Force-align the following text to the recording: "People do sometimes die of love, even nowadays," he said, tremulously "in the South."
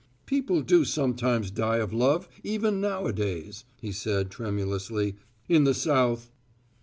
"People 0.25 0.63
do 0.63 0.83
sometimes 0.83 1.51
die 1.51 1.77
of 1.77 1.93
love, 1.93 2.27
even 2.43 2.81
nowadays," 2.81 3.65
he 3.79 3.91
said, 3.91 4.31
tremulously 4.31 5.15
"in 5.47 5.63
the 5.63 5.75
South." 5.75 6.31